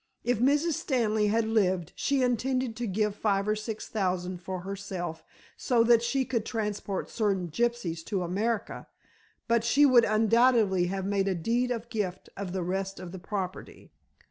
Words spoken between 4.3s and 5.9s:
for herself so